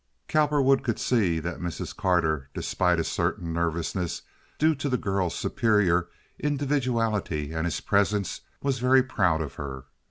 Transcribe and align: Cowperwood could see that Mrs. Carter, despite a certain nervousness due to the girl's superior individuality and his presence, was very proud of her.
Cowperwood 0.27 0.81
could 0.83 0.97
see 0.97 1.39
that 1.41 1.59
Mrs. 1.61 1.95
Carter, 1.95 2.49
despite 2.55 2.99
a 2.99 3.03
certain 3.03 3.53
nervousness 3.53 4.23
due 4.57 4.73
to 4.73 4.89
the 4.89 4.97
girl's 4.97 5.35
superior 5.35 6.07
individuality 6.39 7.53
and 7.53 7.65
his 7.67 7.81
presence, 7.81 8.41
was 8.63 8.79
very 8.79 9.03
proud 9.03 9.41
of 9.41 9.53
her. 9.61 9.83